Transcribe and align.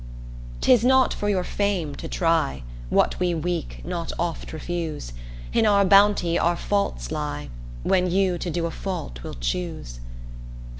'T'is 0.61 0.83
not 0.83 1.13
for 1.13 1.29
your 1.29 1.43
fame 1.43 1.93
to 1.93 2.07
try 2.07 2.63
What 2.89 3.19
we, 3.19 3.35
weak, 3.35 3.83
not 3.85 4.11
oft 4.17 4.51
refuse, 4.51 5.13
In 5.53 5.67
our 5.67 5.85
bounty 5.85 6.39
our 6.39 6.55
faults 6.55 7.11
lie 7.11 7.51
When 7.83 8.09
you 8.09 8.39
to 8.39 8.49
do 8.49 8.65
a 8.65 8.71
fault 8.71 9.21
will 9.21 9.35
choose. 9.35 9.99